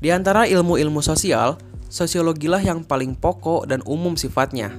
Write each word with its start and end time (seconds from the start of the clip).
Di 0.00 0.08
antara 0.08 0.48
ilmu-ilmu 0.48 1.04
sosial, 1.04 1.60
sosiologilah 1.92 2.64
yang 2.64 2.88
paling 2.88 3.12
pokok 3.12 3.68
dan 3.68 3.84
umum 3.84 4.16
sifatnya. 4.16 4.72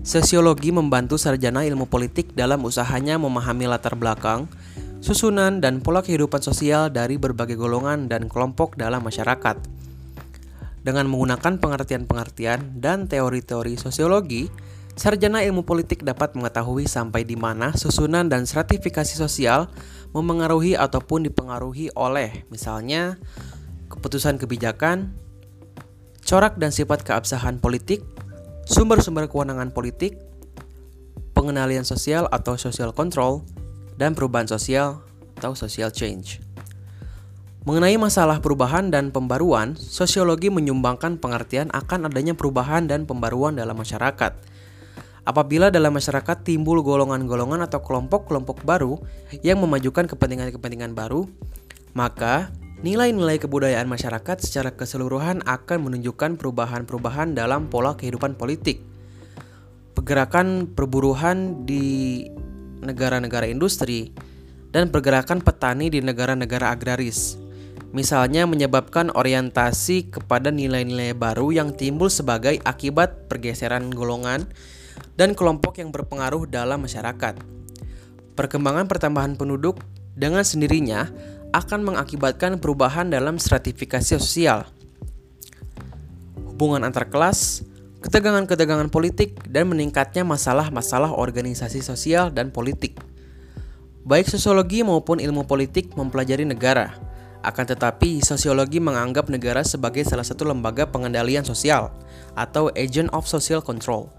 Sosiologi 0.00 0.72
membantu 0.72 1.20
sarjana 1.20 1.68
ilmu 1.68 1.84
politik 1.84 2.32
dalam 2.32 2.64
usahanya 2.64 3.20
memahami 3.20 3.68
latar 3.68 3.92
belakang, 3.92 4.48
susunan, 5.04 5.60
dan 5.60 5.84
pola 5.84 6.00
kehidupan 6.00 6.40
sosial 6.40 6.88
dari 6.88 7.20
berbagai 7.20 7.60
golongan 7.60 8.08
dan 8.08 8.32
kelompok 8.32 8.80
dalam 8.80 9.04
masyarakat. 9.04 9.60
Dengan 10.80 11.04
menggunakan 11.12 11.60
pengertian-pengertian 11.60 12.80
dan 12.80 13.04
teori-teori 13.04 13.76
sosiologi, 13.76 14.48
sarjana 14.96 15.44
ilmu 15.44 15.68
politik 15.68 16.00
dapat 16.00 16.32
mengetahui 16.32 16.88
sampai 16.88 17.28
di 17.28 17.36
mana 17.36 17.76
susunan 17.76 18.24
dan 18.32 18.48
stratifikasi 18.48 19.12
sosial 19.12 19.68
memengaruhi 20.16 20.72
ataupun 20.72 21.28
dipengaruhi 21.28 21.92
oleh, 21.92 22.48
misalnya, 22.48 23.20
keputusan 23.88 24.36
kebijakan, 24.36 25.16
corak 26.24 26.60
dan 26.60 26.70
sifat 26.70 27.02
keabsahan 27.04 27.58
politik, 27.58 28.04
sumber-sumber 28.68 29.26
kewenangan 29.26 29.72
politik, 29.72 30.20
pengenalian 31.32 31.88
sosial 31.88 32.28
atau 32.28 32.54
social 32.60 32.92
control, 32.92 33.42
dan 33.96 34.12
perubahan 34.14 34.46
sosial 34.46 35.02
atau 35.40 35.56
social 35.56 35.90
change. 35.90 36.38
Mengenai 37.66 38.00
masalah 38.00 38.40
perubahan 38.40 38.88
dan 38.88 39.12
pembaruan, 39.12 39.76
sosiologi 39.76 40.48
menyumbangkan 40.48 41.20
pengertian 41.20 41.68
akan 41.74 42.08
adanya 42.08 42.32
perubahan 42.32 42.88
dan 42.88 43.04
pembaruan 43.04 43.60
dalam 43.60 43.76
masyarakat. 43.76 44.32
Apabila 45.28 45.68
dalam 45.68 45.92
masyarakat 45.92 46.40
timbul 46.40 46.80
golongan-golongan 46.80 47.60
atau 47.68 47.84
kelompok-kelompok 47.84 48.64
baru 48.64 48.96
yang 49.44 49.60
memajukan 49.60 50.08
kepentingan-kepentingan 50.08 50.96
baru, 50.96 51.28
maka 51.92 52.48
Nilai-nilai 52.78 53.42
kebudayaan 53.42 53.90
masyarakat 53.90 54.38
secara 54.38 54.70
keseluruhan 54.70 55.42
akan 55.42 55.90
menunjukkan 55.90 56.38
perubahan-perubahan 56.38 57.34
dalam 57.34 57.66
pola 57.66 57.98
kehidupan 57.98 58.38
politik. 58.38 58.78
Pergerakan 59.98 60.70
perburuhan 60.78 61.66
di 61.66 62.22
negara-negara 62.78 63.50
industri 63.50 64.14
dan 64.70 64.94
pergerakan 64.94 65.42
petani 65.42 65.90
di 65.90 65.98
negara-negara 65.98 66.70
agraris. 66.70 67.34
Misalnya 67.90 68.46
menyebabkan 68.46 69.10
orientasi 69.10 70.14
kepada 70.14 70.54
nilai-nilai 70.54 71.18
baru 71.18 71.50
yang 71.50 71.74
timbul 71.74 72.06
sebagai 72.06 72.62
akibat 72.62 73.26
pergeseran 73.26 73.90
golongan 73.90 74.46
dan 75.18 75.34
kelompok 75.34 75.82
yang 75.82 75.90
berpengaruh 75.90 76.46
dalam 76.46 76.86
masyarakat. 76.86 77.42
Perkembangan 78.38 78.86
pertambahan 78.86 79.34
penduduk 79.34 79.82
dengan 80.14 80.46
sendirinya 80.46 81.10
akan 81.52 81.80
mengakibatkan 81.80 82.60
perubahan 82.60 83.08
dalam 83.08 83.40
stratifikasi 83.40 84.20
sosial, 84.20 84.68
hubungan 86.44 86.84
antar 86.84 87.08
kelas, 87.08 87.64
ketegangan-ketegangan 88.04 88.92
politik, 88.92 89.40
dan 89.48 89.72
meningkatnya 89.72 90.26
masalah-masalah 90.28 91.14
organisasi 91.14 91.80
sosial 91.80 92.28
dan 92.28 92.52
politik. 92.52 93.00
Baik 94.08 94.28
sosiologi 94.28 94.80
maupun 94.84 95.20
ilmu 95.20 95.44
politik 95.44 95.92
mempelajari 95.92 96.44
negara, 96.44 96.96
akan 97.44 97.64
tetapi 97.64 98.20
sosiologi 98.24 98.80
menganggap 98.82 99.30
negara 99.30 99.62
sebagai 99.62 100.02
salah 100.04 100.24
satu 100.26 100.48
lembaga 100.48 100.88
pengendalian 100.88 101.46
sosial 101.46 101.92
atau 102.34 102.72
agent 102.74 103.08
of 103.14 103.24
social 103.28 103.62
control. 103.62 104.10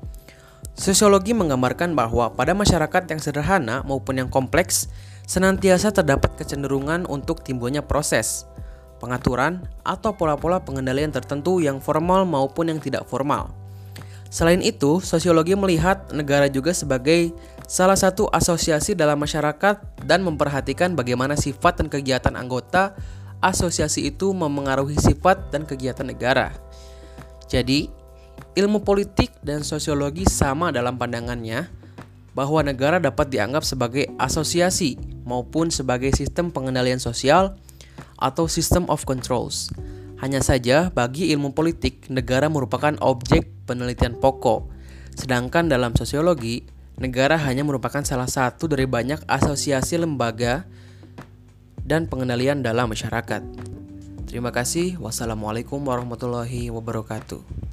Sosiologi 0.80 1.36
menggambarkan 1.36 1.92
bahwa 1.92 2.32
pada 2.32 2.56
masyarakat 2.56 3.04
yang 3.12 3.20
sederhana 3.20 3.84
maupun 3.84 4.16
yang 4.16 4.32
kompleks, 4.32 4.88
senantiasa 5.28 5.92
terdapat 5.92 6.40
kecenderungan 6.40 7.04
untuk 7.06 7.44
timbulnya 7.44 7.84
proses, 7.84 8.48
pengaturan, 9.04 9.68
atau 9.84 10.16
pola-pola 10.16 10.64
pengendalian 10.64 11.12
tertentu 11.12 11.60
yang 11.60 11.84
formal 11.84 12.24
maupun 12.24 12.72
yang 12.72 12.80
tidak 12.80 13.04
formal. 13.12 13.52
Selain 14.30 14.62
itu, 14.62 15.02
sosiologi 15.02 15.58
melihat 15.58 16.14
negara 16.14 16.46
juga 16.48 16.70
sebagai 16.72 17.34
salah 17.66 17.98
satu 17.98 18.30
asosiasi 18.30 18.94
dalam 18.94 19.18
masyarakat 19.18 20.06
dan 20.06 20.22
memperhatikan 20.22 20.94
bagaimana 20.94 21.34
sifat 21.34 21.82
dan 21.82 21.88
kegiatan 21.90 22.38
anggota 22.38 22.94
asosiasi 23.42 24.06
itu 24.08 24.32
memengaruhi 24.32 24.96
sifat 24.96 25.50
dan 25.50 25.66
kegiatan 25.66 26.06
negara. 26.06 26.54
Jadi, 27.50 27.90
ilmu 28.58 28.84
politik 28.84 29.32
dan 29.46 29.64
sosiologi 29.64 30.28
sama 30.28 30.74
dalam 30.74 31.00
pandangannya 31.00 31.70
bahwa 32.34 32.64
negara 32.64 33.02
dapat 33.02 33.32
dianggap 33.34 33.66
sebagai 33.66 34.08
asosiasi 34.16 34.96
maupun 35.28 35.70
sebagai 35.74 36.14
sistem 36.16 36.50
pengendalian 36.50 37.02
sosial 37.02 37.60
atau 38.20 38.46
system 38.48 38.88
of 38.92 39.04
controls. 39.08 39.72
Hanya 40.20 40.44
saja 40.44 40.92
bagi 40.92 41.32
ilmu 41.32 41.56
politik, 41.56 42.12
negara 42.12 42.52
merupakan 42.52 42.92
objek 43.00 43.48
penelitian 43.64 44.20
pokok. 44.20 44.68
Sedangkan 45.16 45.72
dalam 45.72 45.96
sosiologi, 45.96 46.68
negara 47.00 47.40
hanya 47.40 47.64
merupakan 47.64 48.04
salah 48.04 48.28
satu 48.28 48.68
dari 48.68 48.84
banyak 48.84 49.24
asosiasi 49.32 49.96
lembaga 49.96 50.68
dan 51.80 52.12
pengendalian 52.12 52.60
dalam 52.60 52.92
masyarakat. 52.92 53.42
Terima 54.28 54.52
kasih. 54.52 55.00
Wassalamualaikum 55.00 55.80
warahmatullahi 55.82 56.68
wabarakatuh. 56.70 57.69